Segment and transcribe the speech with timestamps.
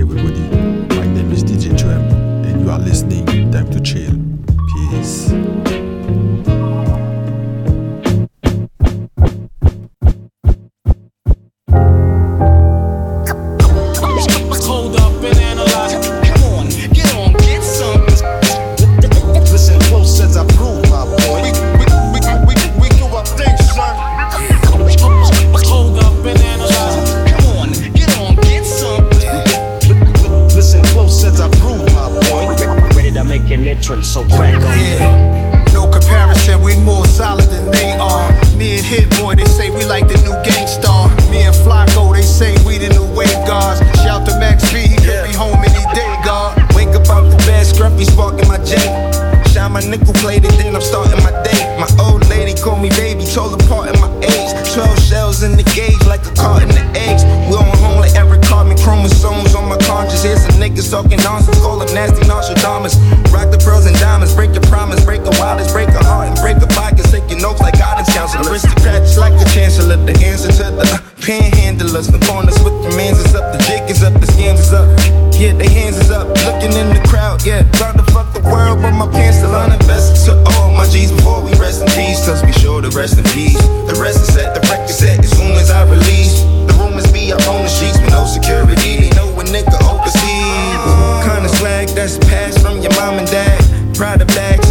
[0.00, 0.40] everybody.
[0.40, 0.49] My
[54.20, 57.24] 12 shells in the gauge, like a cart in the eggs.
[57.48, 60.22] We on home like every carbon chromosomes on my conscience.
[60.22, 62.96] Here's some niggas talking nonsense, call them nasty Nostradamus.
[63.32, 66.36] Rock the pearls and diamonds, break your promise, break a wildest, break a heart, and
[66.38, 67.12] break a pockets.
[67.12, 68.48] Your notes like guidance counselors.
[68.48, 72.10] Aristocrats like the chancellor, the answer to the panhandlers.
[72.10, 74.88] The corners with the mans is up, the jig is up, the scams is up.
[75.36, 77.64] Yeah, they hands is up, looking in the crowd, yeah.
[77.72, 80.24] Trying to fuck the world, but my pants still uninvested.
[80.26, 82.20] To all my G's before we rest in peace.
[82.26, 83.60] Cause be sure to rest in peace.
[83.88, 86.44] The rest is set, the record set as soon as I release.
[86.68, 89.08] The rumors be up on the sheets with no security.
[89.08, 90.80] They know a nigga overseas.
[91.24, 93.60] Kinda swag that's passed from your mom and dad.
[93.96, 94.69] Pride of bags,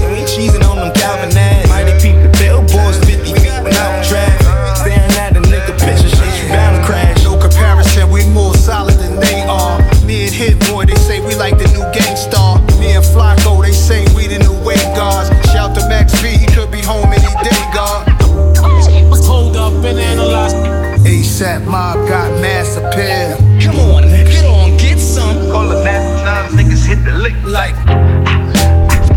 [21.40, 23.38] ASAP Mob got mass appeal.
[23.64, 25.50] Come on, get on, get some.
[25.50, 27.76] Call the nasty nines, niggas hit the lick like.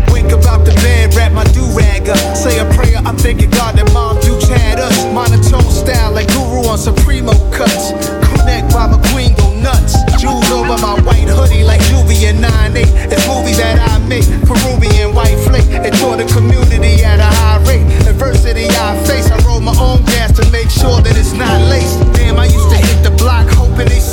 [0.07, 2.17] Wake up out the bed, wrap my do-rag up.
[2.37, 5.03] Say a prayer, I'm thanking God that Mom Dukes had us.
[5.11, 7.91] Monotone style like Guru on Supremo cuts.
[8.39, 9.99] Connect while my queen go nuts.
[10.15, 13.11] Jewels over my white hoodie like Juvie and 9-8.
[13.11, 15.67] It's movies that I make, Peruvian white flake.
[15.67, 17.83] It taught the community at a high rate.
[18.07, 21.52] Adversity I face, I roll my own gas to make sure that it's not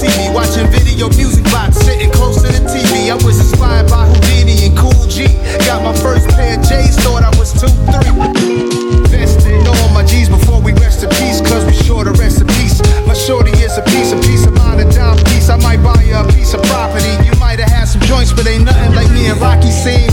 [0.01, 0.33] see me.
[0.33, 3.13] Watching video music box, sitting close to the TV.
[3.13, 5.29] I was inspired by Houdini and Kool G.
[5.69, 9.13] Got my first pair of J's, thought I was 2-3.
[9.13, 12.49] Vested all my G's before we rest in peace, cause we sure to rest in
[12.57, 12.81] peace.
[13.07, 15.51] My shorty is a piece, a piece of mine, a dime piece.
[15.51, 17.13] I might buy you a piece of property.
[17.27, 20.10] You might have had some joints, but ain't nothing like me and Rocky seen.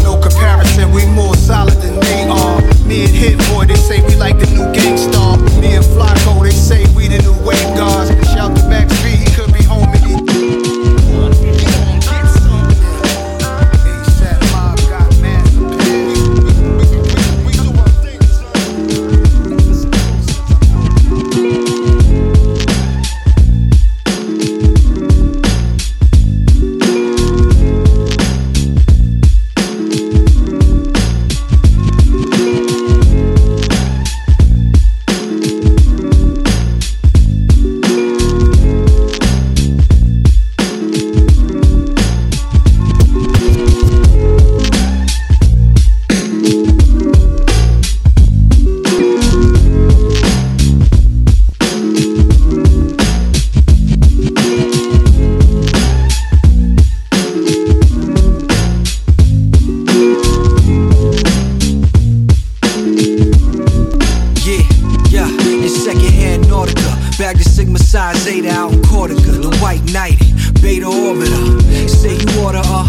[67.28, 69.42] Bag the Sigma size Zeta out in Cortica.
[69.42, 71.60] The white knighted, beta orbiter.
[71.90, 72.88] Say you order, uh,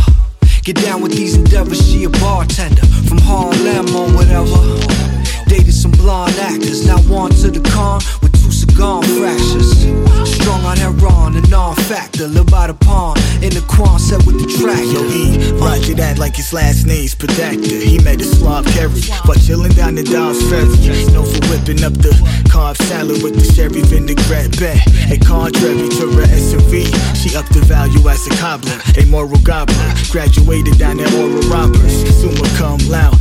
[0.63, 1.85] get down with these endeavors.
[1.85, 4.55] She a bartender from Harlem or whatever.
[5.49, 8.01] Dated some blonde actors, now one to the con
[8.79, 9.89] cigar fractures.
[10.31, 12.29] Strong on heroin, a non-factor.
[12.29, 14.83] Live by the pond in the Quan set with the track.
[14.95, 17.83] Yo, E, roger that like his last name's Predactor.
[17.83, 20.71] He made a Slav carry, but chillin' down the Dobbs Ferry.
[21.11, 22.15] Known for whipping up the
[22.51, 24.79] carb salad with the sherry vinaigrette bet.
[25.11, 26.87] And contrary to her SUV,
[27.19, 29.91] she upped the value as a cobbler, a moral gobbler.
[30.11, 33.19] Graduated down at Oral Roberts, summa cum laude,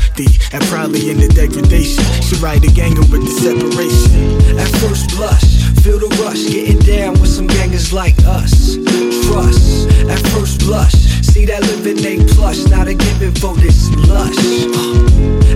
[0.53, 2.03] and probably in the degradation.
[2.21, 4.57] She ride a ganger with the separation.
[4.57, 5.46] At first blush,
[5.87, 8.75] feel the rush, getting down with some gangers like us.
[9.23, 10.91] Trust, at first blush,
[11.23, 14.35] see that living ain't plush, not a given for this lush.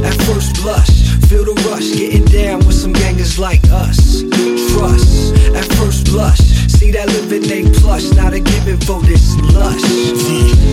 [0.07, 0.87] At first blush,
[1.27, 4.23] feel the rush, getting down with some gangers like us.
[4.71, 6.39] Trust at first blush.
[6.79, 9.83] See that living ain't plush, not a given for this lush.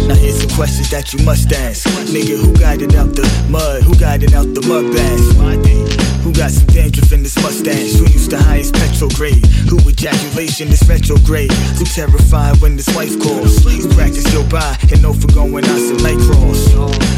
[0.06, 1.88] Now here's some questions that you must ask.
[2.14, 3.82] Nigga, who got it out the mud?
[3.82, 6.17] Who got it out the mud bath?
[6.38, 7.98] Got some dandruff in this mustache?
[7.98, 9.44] Who used the highest petrograde?
[9.66, 11.50] Who ejaculation is retrograde?
[11.50, 13.58] Who terrified when this wife calls?
[13.66, 16.62] Who practice your buy and know for going out some night crawls?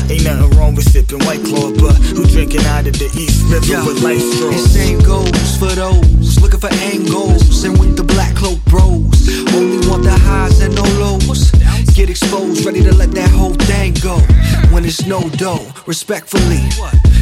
[0.08, 3.66] Ain't nothing wrong with sipping white claw, but who drinking out of the East River
[3.66, 3.84] Yeah.
[3.84, 4.72] with life And straws?
[4.72, 9.28] same goes for those looking for angles and with the black cloak bros.
[9.52, 11.52] Only want the highs and no lows.
[12.00, 14.16] Get exposed, ready to let that whole thing go.
[14.72, 16.64] When it's no dough, respectfully.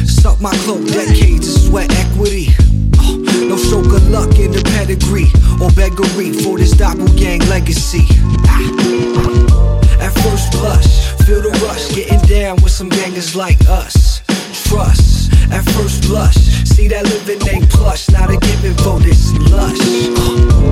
[0.07, 2.55] Suck my cloak, decades of sweat equity.
[2.97, 3.17] Uh,
[3.51, 5.27] no stroke of luck in the pedigree
[5.59, 8.07] or beggary for this doppelgang legacy.
[8.47, 8.63] Ah.
[9.99, 14.21] At first blush, feel the rush, getting down with some gangers like us.
[14.63, 19.77] Trust, at first blush, see that living ain't plush, not a given for this lush.
[20.15, 20.68] Uh,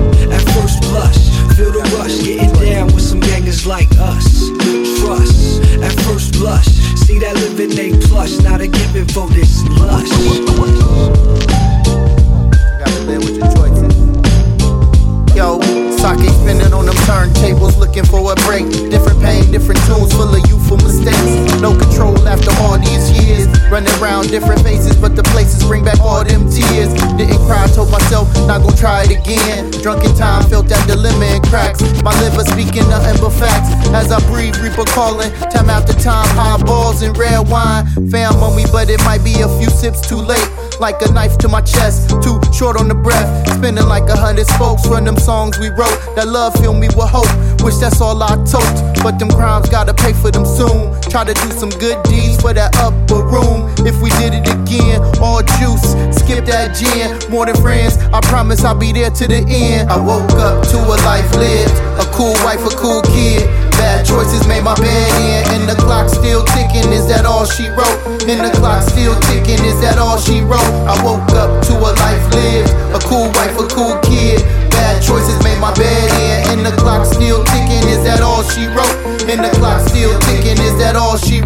[34.78, 37.84] Breathe, calling, time after time, high balls and red wine.
[38.10, 40.48] Fam on me, but it might be a few sips too late
[40.78, 42.10] like a knife to my chest.
[42.22, 45.98] Too short on the breath, spinning like a hundred spokes from them songs we wrote.
[46.14, 47.26] That love filled me with hope.
[47.64, 50.94] Wish that's all I tote, but them crimes gotta pay for them soon.
[51.10, 53.66] Try to do some good deeds for that upper room.
[53.82, 57.18] If we did it again, all juice, skip that gin.
[57.30, 59.90] More than friends, I promise I'll be there to the end.
[59.90, 63.67] I woke up to a life lived, a cool wife, a cool kid.
[64.08, 66.88] Choices made my bed in, and the clock still ticking.
[66.96, 68.24] Is that all she wrote?
[68.24, 69.60] And the clock still ticking.
[69.68, 70.64] Is that all she wrote?
[70.88, 74.40] I woke up to a life lived, a cool wife, a cool kid.
[74.72, 77.84] Bad choices made my bed in, and the clock still ticking.
[77.92, 78.96] Is that all she wrote?
[79.28, 79.52] And the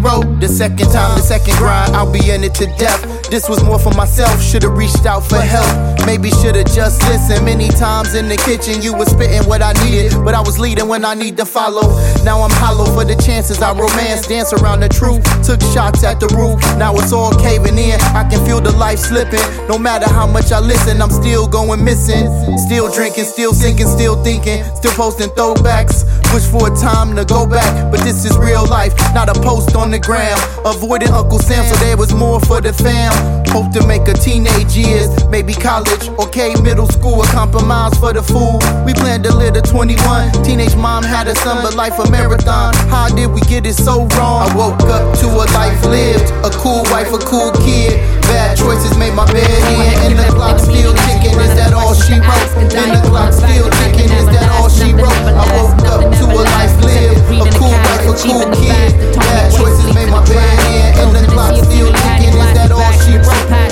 [0.03, 0.39] wrote?
[0.39, 3.01] The second time, the second grind, I'll be in it to death.
[3.31, 4.43] This was more for myself.
[4.43, 5.71] Should've reached out for help.
[6.05, 7.45] Maybe should've just listened.
[7.45, 10.87] Many times in the kitchen, you was spitting what I needed, but I was leading
[10.87, 11.95] when I need to follow.
[12.23, 15.23] Now I'm hollow for the chances I romance, dance around the truth.
[15.41, 16.59] Took shots at the roof.
[16.77, 17.99] Now it's all caving in.
[18.13, 19.41] I can feel the life slipping.
[19.67, 22.27] No matter how much I listen, I'm still going missing.
[22.67, 26.03] Still drinking, still sinking, still thinking, still posting throwbacks.
[26.33, 29.75] Wish for a time to go back, but this is real life, not a post
[29.75, 30.37] on the gram.
[30.65, 33.13] Avoiding Uncle Sam, so there was more for the fam.
[33.53, 38.23] Hope to make a teenage years, maybe college, okay, middle school, a compromise for the
[38.23, 38.57] fool.
[38.85, 40.41] We planned to live to 21.
[40.41, 42.73] Teenage mom had a son, but life a marathon.
[42.89, 44.49] How did we get it so wrong?
[44.49, 48.01] I woke up to a life lived, a cool wife, a cool kid.
[48.25, 51.37] Bad choices made my bed in, and the clock still ticking.
[51.37, 52.49] Is that all she wrote?
[52.73, 54.09] And the clock still ticking.
[54.09, 55.21] Is that all she wrote?
[55.37, 59.15] I woke up to a life lived, a cool wife, a cool kid.
[59.15, 60.59] Bad choices made my bed.
[60.73, 62.35] in, and the clock still ticking.
[62.35, 63.62] Is that all she wrote?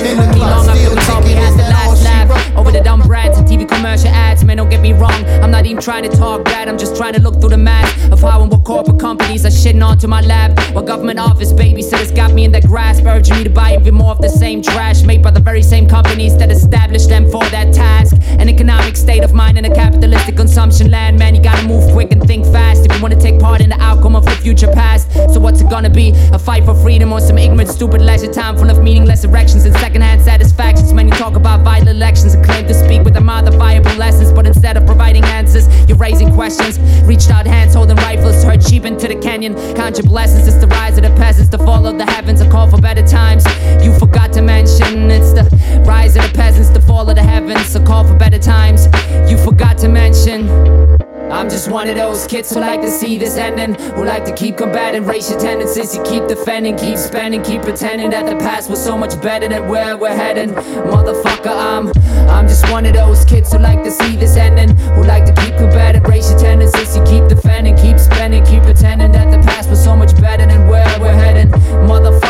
[4.56, 5.24] Don't get me wrong.
[5.42, 8.12] I'm not even trying to talk bad, I'm just trying to look through the math
[8.12, 10.58] of how and what corporate companies are shitting onto my lap.
[10.74, 14.10] What government office babysitters got me in their grasp, urging me to buy even more
[14.10, 17.72] of the same trash made by the very same companies that established them for that
[17.72, 18.16] task.
[18.38, 22.12] An economic state of mind in a capitalistic consumption land, man, you gotta move quick
[22.12, 25.10] and think fast if you wanna take part in the outcome of the future past.
[25.32, 26.12] So what's it gonna be?
[26.32, 29.74] A fight for freedom or some ignorant, stupid leisure time full of meaningless erections and
[29.76, 30.92] secondhand satisfactions?
[30.92, 34.41] Man, you talk about vital elections and claim to speak with the modifiable lessons, but
[34.46, 36.78] instead of providing answers, you're raising questions.
[37.02, 39.56] Reached out hands holding rifles, heard sheep into the canyon.
[39.92, 42.70] Your blessings, it's the rise of the peasants, the fall of the heavens, a call
[42.70, 43.44] for better times.
[43.84, 47.74] You forgot to mention it's the rise of the peasants, the fall of the heavens,
[47.74, 48.86] a call for better times.
[49.30, 51.11] You forgot to mention.
[51.32, 54.34] I'm just one of those kids who like to see this ending, who like to
[54.34, 55.96] keep combating racial tendencies.
[55.96, 59.66] You keep defending, keep spending, keep pretending that the past was so much better than
[59.66, 60.50] where we're heading.
[60.50, 61.88] Motherfucker, I'm,
[62.28, 65.32] I'm just one of those kids who like to see this ending, who like to
[65.42, 66.94] keep combating racial tendencies.
[66.94, 70.68] You keep defending, keep spending, keep pretending that the past was so much better than
[70.68, 71.48] where we're heading.
[71.88, 72.21] Motherfucker.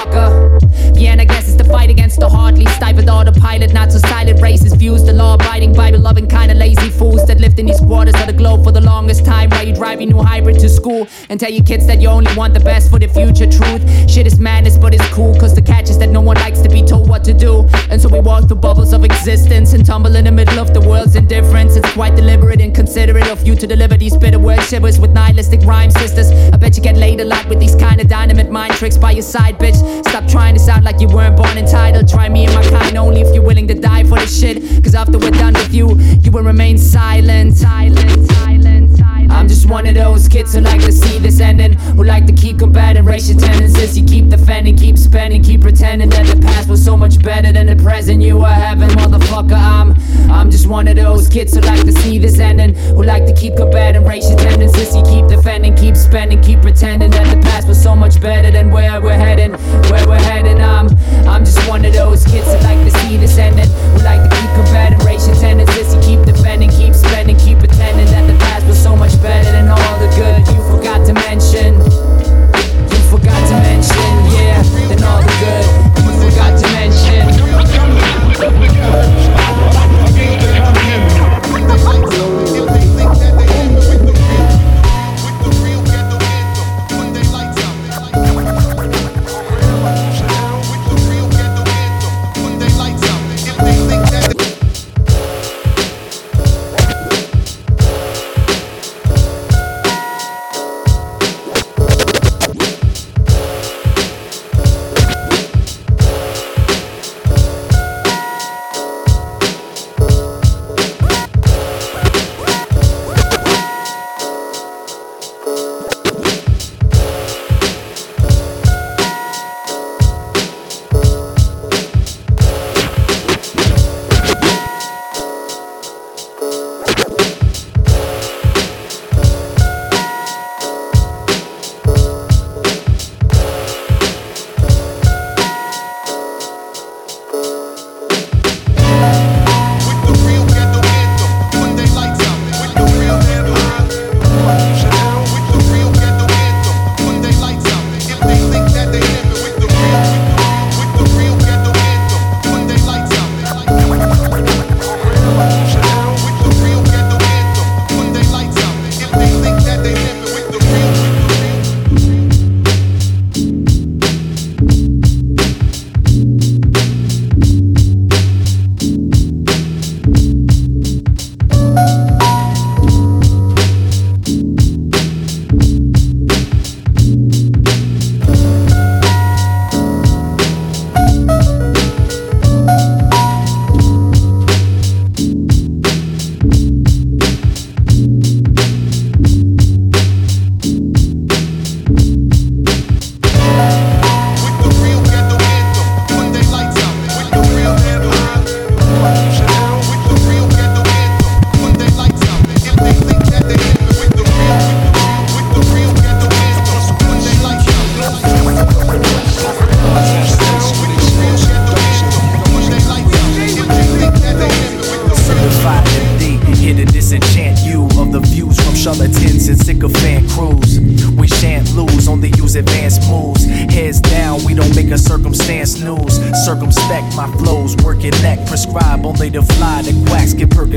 [1.07, 4.77] And I guess it's the fight against the hardly stifled autopilot, not so silent racist
[4.77, 8.27] views, the law abiding Bible loving, kinda lazy fools that lived in these quarters of
[8.27, 9.51] the globe for the longest time.
[9.51, 12.35] While you drive your new hybrid to school and tell your kids that you only
[12.35, 13.47] want the best for the future.
[13.47, 16.61] Truth, shit is madness, but it's cool, cause the catch is that no one likes
[16.61, 17.67] to be told what to do.
[17.91, 20.81] And so we walk through bubbles of existence and tumble in the middle of the
[20.81, 21.77] world's indifference.
[21.77, 25.63] It's quite deliberate and considerate of you to deliver these bitter word shivers with nihilistic
[25.63, 26.31] rhyme sisters.
[26.53, 29.13] I bet you get laid a lot with these kind of dynamite mind tricks by
[29.13, 29.79] your side, bitch.
[30.09, 32.09] Stop trying to sound like you weren't born entitled.
[32.09, 34.63] Try me and my kind only if you're willing to die for this shit.
[34.83, 38.52] Cause after we're done with you, you will remain silent, silent, silent.
[39.33, 42.33] I'm just one of those kids who like to see this ending, who like to
[42.33, 43.99] keep combating racial tendencies.
[43.99, 47.67] You keep defending, keep spending, keep pretending that the past was so much better than
[47.67, 49.57] the present you are having, motherfucker.
[49.57, 49.95] I'm,
[50.31, 53.35] I'm just one of those kids who like to see this ending, who like to
[53.35, 54.95] keep combating racial tendencies.
[54.95, 58.71] You keep defending, keep spending, keep pretending that the past was so much better than
[58.71, 59.53] where we're heading,
[59.91, 60.61] where we're heading.
[60.61, 60.89] I'm,
[61.27, 64.37] I'm just one of those kids who like to see this ending, who like to
[64.37, 65.95] keep combating racial tendencies.
[65.95, 68.32] You keep defending, keep spending, keep pretending that
[69.13, 70.02] much better than all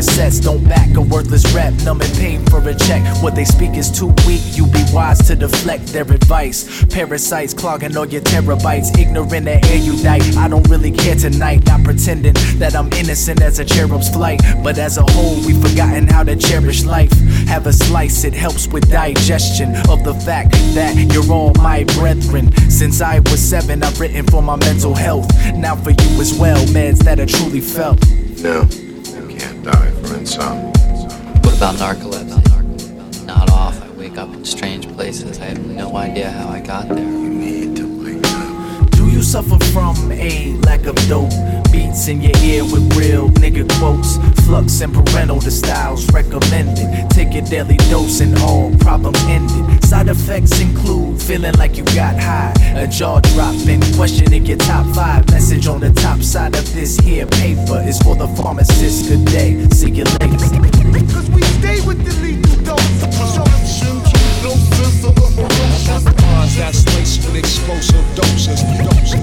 [0.06, 1.74] Percocets, don't back a worthless rep.
[1.84, 3.02] Numb and pain for a check.
[3.24, 6.86] What they speak is too weak, you be wise to deflect their advice.
[6.86, 10.38] Parasites clogging all your terabytes, ignorant and erudite.
[10.38, 14.42] I don't really care tonight, not pretending that I'm innocent as a cherub's flight.
[14.64, 17.12] But as a whole, we've forgotten how to cherish life.
[17.48, 22.52] Have a slice, it helps with digestion of the fact that you're all my brethren.
[22.70, 25.28] Since I was seven, I've written for my mental health.
[25.56, 28.00] Now for you as well, meds that are truly felt.
[28.42, 29.95] No, you can't die
[30.34, 30.72] from insomnia.
[30.72, 33.26] Uh, what about narcolepsy?
[33.26, 33.82] Not off.
[33.82, 35.40] I wake up in strange places.
[35.40, 37.00] I have no idea how I got there.
[37.00, 38.92] You need to wake up.
[38.92, 41.30] Do you suffer from a lack of dope?
[41.72, 44.18] Beats in your ear with real nigga quotes.
[44.46, 47.10] Flux and parental, the styles recommended.
[47.10, 49.75] Take your daily dose and all problems ended.
[49.86, 52.52] Side effects include feeling like you got high.
[52.76, 55.30] A jaw dropping, questioning your top five.
[55.30, 59.08] Message on the top side of this here paper is for the pharmacist.
[59.08, 60.50] Good day, see you later.
[61.14, 63.06] Cause we stay with the lethal dose.
[66.16, 68.62] Bars that's laced with explosive doses.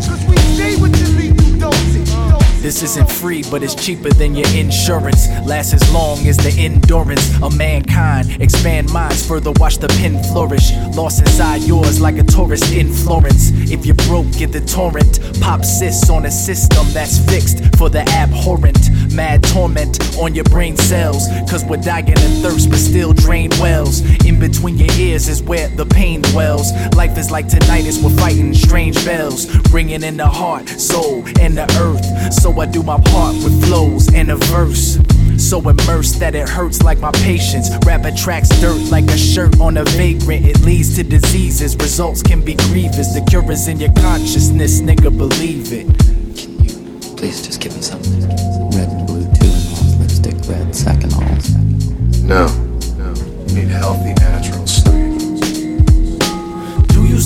[0.07, 2.42] Cause we stay with the lethal dosage.
[2.63, 5.27] This isn't free, but it's cheaper than your insurance.
[5.45, 8.41] Lasts as long as the endurance of mankind.
[8.41, 10.71] Expand minds, further watch the pen flourish.
[10.95, 13.51] Lost inside yours like a tourist in Florence.
[13.69, 15.19] If you're broke, get the torrent.
[15.41, 18.79] Pop cis on a system that's fixed for the abhorrent.
[19.13, 21.27] Mad torment on your brain cells.
[21.51, 24.03] Cause we're dying of thirst, but still drain wells.
[24.25, 24.79] In between
[25.13, 26.73] your ears is where the pain dwells.
[26.95, 29.47] Life is like tinnitus, we're fighting strange bells.
[29.71, 32.33] ringing in the heart, soul, and the earth.
[32.33, 34.99] So I do my part with flows and a verse.
[35.37, 37.69] So immersed that it hurts like my patience.
[37.85, 40.47] Rap attracts dirt like a shirt on a vagrant.
[40.47, 41.77] It leads to diseases.
[41.77, 43.13] Results can be grievous.
[43.15, 45.89] The cure is in your consciousness, nigga, believe it.
[47.17, 48.21] Please just give me something.
[48.71, 49.99] Red and blue, two and all.
[50.01, 51.21] Lipstick red, second all.
[52.23, 52.47] No.
[52.97, 53.15] No.
[53.49, 54.32] You need healthy, natural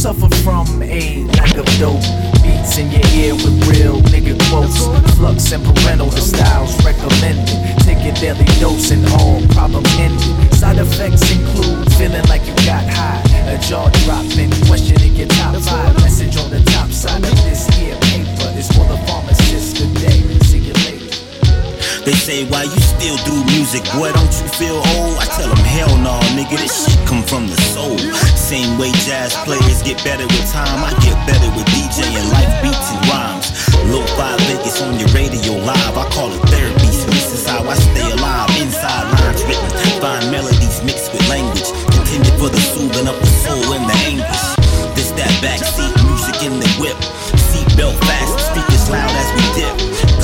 [0.07, 1.99] suffer from a lack of dope?
[2.39, 4.79] Beats in your ear with real nigga quotes.
[5.17, 7.51] Flux and parental, the styles recommended.
[7.83, 10.55] Take your daily dose and all problem ended.
[10.55, 13.19] Side effects include feeling like you got high.
[13.51, 15.93] A jaw dropping, questioning your top five.
[15.97, 19.75] Message on the top side of this here paper is for the pharmacist.
[19.79, 21.11] Good day, see you later.
[22.07, 25.21] They say, why you still do music, boy, don't you feel old?
[25.21, 27.99] I tell them, hell no, nigga, this shit come from the soul.
[28.35, 32.89] Same way jazz players get better with time, I get better with DJing life beats
[32.93, 33.53] and rhymes.
[33.93, 37.63] Low five Vegas on your radio live, I call it therapy, so this is how
[37.69, 38.49] I stay alive.
[38.57, 41.69] Inside lines written, find melodies mixed with language,
[42.01, 44.45] intended for the soothing of the soul and the anguish.
[44.97, 46.97] This that backseat music in the whip,
[47.53, 49.75] seatbelt fast, speakers loud as we dip.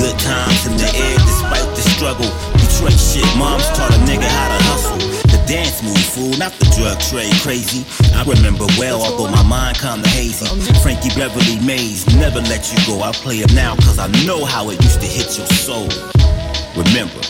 [0.00, 2.51] Good times in the air despite the struggle.
[2.82, 4.98] Detroit shit, moms taught a nigga how to hustle.
[5.30, 7.86] The dance move, fool, not the drug trade, crazy.
[8.12, 10.46] I remember well, although my mind kinda hazy.
[10.82, 13.00] Frankie Beverly Maze, never let you go.
[13.02, 15.86] I play it now, cause I know how it used to hit your soul.
[16.74, 17.22] Remember.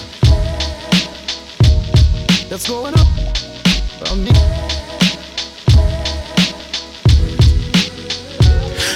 [2.49, 4.62] That's going up.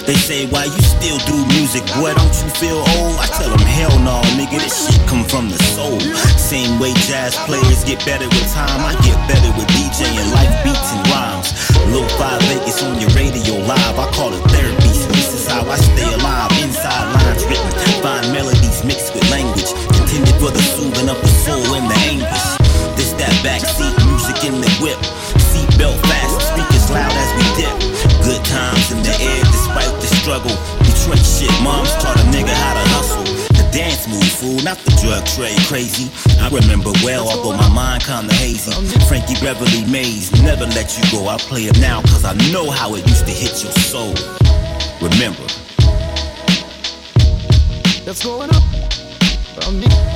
[0.06, 3.18] They say, why you still do music, boy, don't you feel old?
[3.18, 5.98] I tell them, hell no, nigga, this shit come from the soul.
[6.38, 10.92] Same way jazz players get better with time, I get better with DJing life beats
[10.94, 11.35] and rhymes.
[39.34, 41.28] Beverly Maze, never let you go.
[41.28, 44.14] I play it now, cause I know how it used to hit your soul.
[45.00, 45.46] Remember.
[48.04, 50.15] That's going up.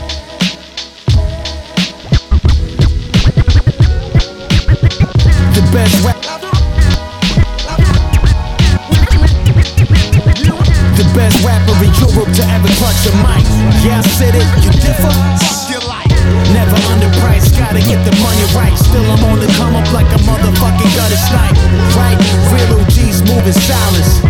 [23.50, 24.29] Moving silence.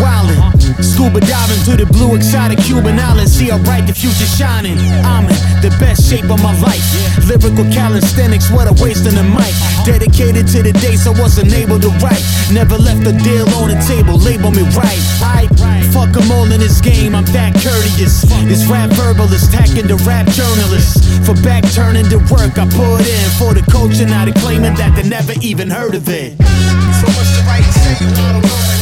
[0.00, 0.40] Wildin'.
[0.82, 3.32] Scuba diving to the blue exotic Cuban islands.
[3.32, 4.78] See how bright the future shining.
[5.04, 6.82] I'm in the best shape of my life.
[7.28, 9.54] Lyrical calisthenics, what a waste on the mic.
[9.84, 12.22] Dedicated to the days I wasn't able to write.
[12.50, 15.02] Never left a deal on the table, label me right.
[15.22, 15.48] I
[15.92, 18.22] fuck 'em all in this game, I'm that courteous.
[18.50, 21.00] This rap verbalist hacking the rap journalists.
[21.26, 23.30] For back turning the work I put in.
[23.38, 26.36] For the culture, now they claiming that they never even heard of it.
[27.00, 28.81] So to say, you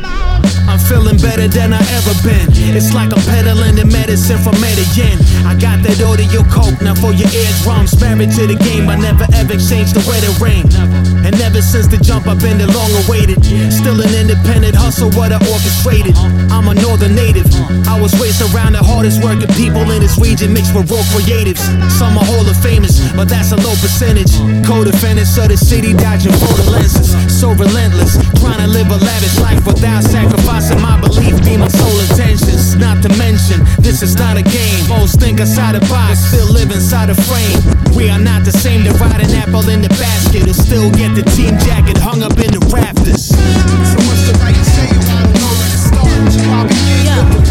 [0.71, 2.47] I'm feeling better than I ever been.
[2.71, 5.19] It's like I'm peddling the medicine from Medellin.
[5.43, 7.91] I got that audio coke now for your eardrums.
[7.99, 10.63] Married to the game, I never ever changed the wedding ring.
[11.27, 13.43] And ever since the jump, I've been the long awaited.
[13.67, 16.15] Still an independent hustle, what I orchestrated.
[16.47, 17.51] I'm a northern native.
[17.91, 21.59] I was raised around the hardest working people in this region, mixed with raw creatives.
[21.99, 24.31] Some are Hall of Famous, but that's a low percentage.
[24.63, 27.11] Co-defendants of the city, dodging photo lenses.
[27.27, 31.57] So relentless, trying to live a lavish life without sacrificing Trust in my belief be
[31.57, 32.75] my sole intentions.
[32.75, 34.87] Not to mention, this is not a game.
[34.87, 37.57] Most think outside the box, still live inside a frame.
[37.95, 41.15] We are not the same to ride an apple in the basket or still get
[41.15, 43.29] the team jacket hung up in the rafters.
[43.29, 43.37] So
[44.05, 46.07] what's the right to say you wanna know where to start?
[46.29, 47.50] You yeah.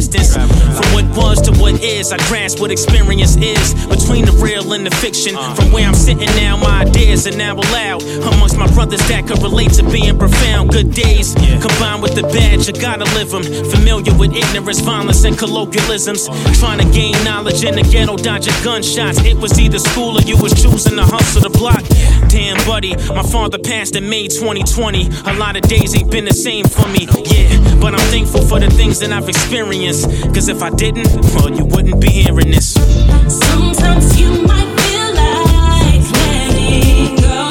[0.00, 0.55] Distance.
[1.86, 3.74] From what was to what is, I grasp what experience is.
[3.86, 5.36] Between the real and the fiction.
[5.36, 5.54] Uh.
[5.54, 8.02] From where I'm sitting now, my ideas are now allowed.
[8.02, 10.70] Amongst my brothers that could relate to being profound.
[10.70, 13.42] Good days combined with the bad, you gotta live them.
[13.42, 16.26] Familiar with ignorance, violence, and colloquialisms.
[16.58, 19.22] Trying to gain knowledge in the ghetto, dodging gunshots.
[19.24, 21.84] It was either school or you was choosing to hustle the block.
[22.28, 25.08] Damn, buddy, my father passed in May 2020.
[25.26, 27.06] A lot of days ain't been the same for me.
[27.24, 30.10] Yeah, but I'm thankful for the things that I've experienced.
[30.34, 32.72] Cause if I didn't, well, you wouldn't be hearing this.
[33.28, 37.48] Sometimes you might feel like letting go.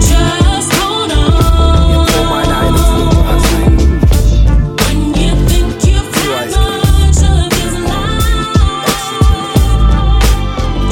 [0.00, 2.06] Just hold on.
[4.82, 9.06] When you think you've had much of this life,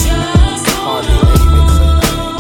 [0.05, 1.07] just hold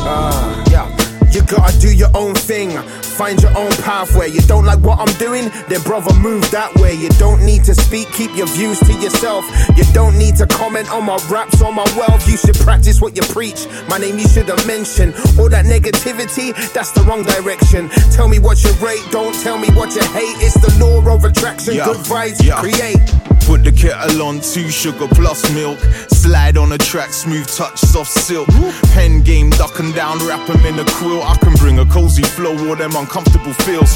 [0.06, 0.86] Ah, yeah.
[1.32, 2.70] You gotta do your own thing.
[3.18, 4.28] Find your own pathway.
[4.28, 5.44] You don't like what I'm doing?
[5.68, 6.94] Then, brother, move that way.
[6.94, 9.44] You don't need to speak, keep your views to yourself.
[9.78, 12.26] You don't need to comment on my raps or my wealth.
[12.28, 13.60] You should practice what you preach.
[13.88, 15.14] My name you should have mentioned.
[15.38, 17.88] All that negativity, that's the wrong direction.
[18.10, 20.36] Tell me what you rate, don't tell me what you hate.
[20.42, 21.74] It's the law of attraction.
[21.74, 21.86] Yeah.
[21.86, 22.58] Good vibes Yeah.
[22.60, 22.98] create.
[23.46, 25.78] Put the kettle on, two sugar plus milk.
[26.08, 28.48] Slide on a track, smooth touch, soft silk.
[28.94, 31.22] Pen game, ducking down, wrap 'em in a quill.
[31.22, 33.93] I can bring a cozy flow, all them uncomfortable feels.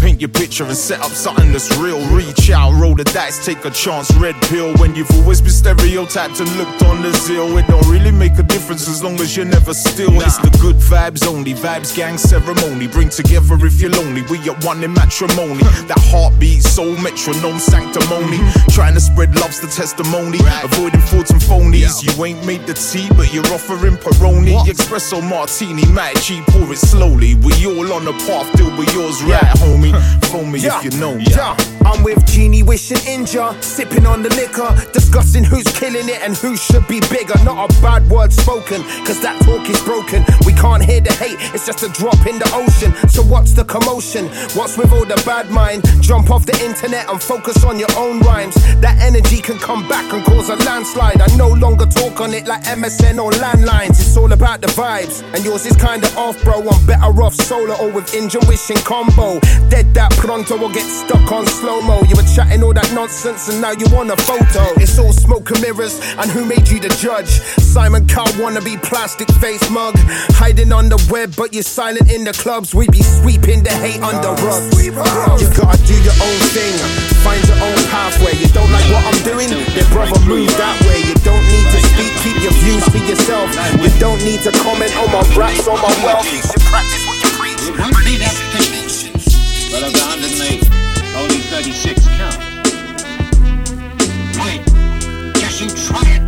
[0.00, 2.00] Paint your picture and set up something that's real.
[2.08, 4.74] Reach out, roll the dice, take a chance, red pill.
[4.76, 8.42] When you've always been stereotyped and looked on the zeal, it don't really make a
[8.42, 10.12] difference as long as you're never still.
[10.20, 12.86] It's the good vibes only, vibes gang ceremony.
[12.86, 15.64] Bring together if you're lonely, we are one in matrimony.
[15.88, 18.38] That heartbeat, soul metronome, sanctimony.
[18.38, 18.70] Mm-hmm.
[18.72, 20.38] Trying to spread love's the testimony.
[20.62, 22.02] Avoiding frauds and phonies.
[22.04, 24.54] You ain't made the tea, but you're offering Peroni.
[24.66, 27.34] Espresso martini, Matt G, pour it slowly.
[27.36, 29.92] We all on the path, till we yours right, homie.
[30.30, 31.24] Phone me if you know me.
[31.28, 36.34] Yeah, I'm with Genie wishing Inja, sipping on the liquor, discussing who's killing it and
[36.36, 37.34] who should be bigger.
[37.44, 40.24] Not a bad word spoken, cause that talk is broken.
[40.46, 42.92] We can't hear the hate, it's just a drop in the ocean.
[43.08, 44.26] So what's the commotion?
[44.56, 45.84] What's with all the bad mind?
[46.00, 48.54] Jump off the internet and focus on your own rhymes.
[48.80, 51.20] that energy can come back and cause a landslide.
[51.20, 54.00] I no longer talk on it like MSN or landlines.
[54.00, 56.66] It's all about the vibes, and yours is kinda off, bro.
[56.66, 59.03] I'm better off solo or with engine wishing combo.
[59.68, 62.02] Dead that pronto or get stuck on slow mo.
[62.08, 64.64] You were chatting all that nonsense, and now you want a photo.
[64.80, 67.28] It's all smoke and mirrors, and who made you the judge?
[67.60, 69.94] Simon Cowell wanna be plastic face mug,
[70.40, 72.74] hiding on the web, but you're silent in the clubs.
[72.74, 74.72] We be sweeping the hate under rugs.
[74.84, 76.74] You gotta do your own thing,
[77.22, 78.34] find your own pathway.
[78.40, 79.50] You don't like what I'm doing?
[79.50, 81.02] Then brother, move that way.
[81.04, 83.48] You don't need to speak, keep your views for yourself.
[83.78, 86.26] You don't need to comment on my raps or my wealth.
[86.26, 87.62] You should practice what you preach.
[89.74, 90.70] But the 108,
[91.18, 92.38] only 36 count.
[94.38, 94.62] Wait,
[95.34, 96.22] guess you try it.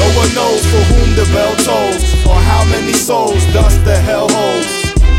[0.00, 4.26] No one knows for whom the bell tolls, or how many souls dust the hell
[4.32, 4.72] holds.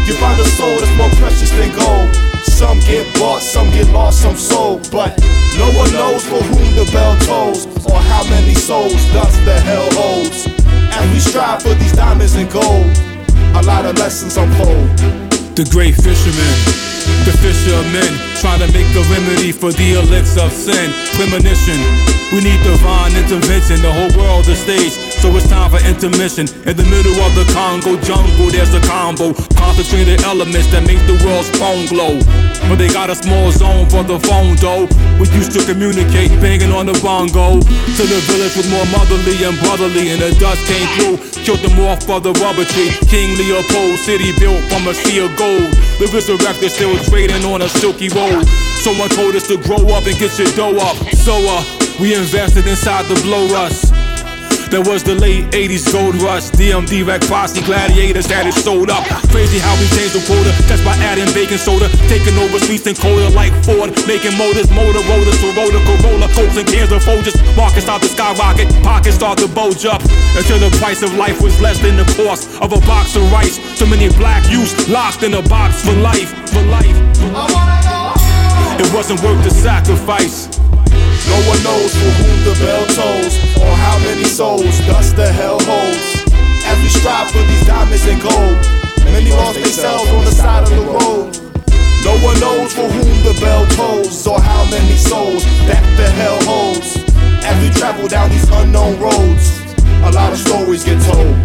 [0.10, 2.10] You find a soul that's more precious than gold.
[2.42, 4.90] Some get bought, some get lost, some sold.
[4.90, 5.14] But
[5.62, 9.88] no one knows for whom the bell tolls, or how many souls dust the hell
[9.94, 10.48] holds.
[10.90, 12.90] As we strive for these diamonds and gold,
[13.54, 15.33] a lot of lessons unfold.
[15.54, 16.58] The great fisherman,
[17.30, 18.10] the fishermen,
[18.42, 20.90] trying to make a remedy for the elixir of sin.
[21.14, 21.78] Premonition,
[22.34, 23.78] we need divine intervention.
[23.86, 26.50] The whole world is stage, so it's time for intermission.
[26.66, 29.38] In the middle of the Congo jungle, there's a combo.
[29.54, 32.18] Concentrated elements that make the world's phone glow.
[32.70, 34.88] But they got a small zone for the phone though.
[35.20, 37.60] We used to communicate, banging on the bongo.
[37.62, 41.18] To the village was more motherly and brotherly, and the dust came through.
[41.44, 42.92] Killed them off for the rubber tree.
[43.12, 45.70] King Leopold, city built from a sea of gold.
[46.00, 48.48] The resurrected still trading on a silky road.
[48.82, 50.98] Someone told us to grow up and get your dough up.
[51.14, 51.64] So uh,
[52.00, 54.03] we invested inside the blow rush.
[54.74, 56.50] There was the late 80s gold rush.
[56.50, 59.06] DMD Rec Posse Gladiators had it sold up.
[59.30, 61.86] Crazy how we changed the quota just by adding baking soda.
[62.10, 63.94] Taking over streets and cola like Ford.
[64.10, 67.38] Making motors, Motorola's, Toyota, Corolla, Colts and cans of Folgers.
[67.54, 70.02] Markets start to skyrocket, pockets start to bulge up.
[70.34, 73.62] Until the price of life was less than the cost of a box of rice.
[73.78, 76.98] So many black youths locked in a box for life, for life.
[78.82, 80.63] It wasn't worth the sacrifice.
[81.28, 85.58] No one knows for whom the bell tolls, or how many souls dust the hell
[85.64, 86.24] holds.
[86.66, 88.60] As we strive for these diamonds and gold,
[89.06, 91.32] many lost themselves on the side of the road.
[92.04, 96.40] No one knows for whom the bell tolls, or how many souls that the hell
[96.44, 96.98] holds.
[97.46, 99.62] As we travel down these unknown roads,
[100.04, 101.36] a lot of stories get told.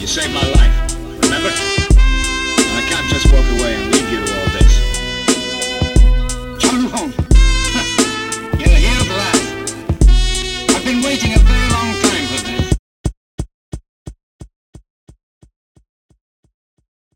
[0.00, 0.76] You saved my life,
[1.24, 1.48] remember?
[1.48, 3.93] And I can't just walk away
[6.96, 7.23] home.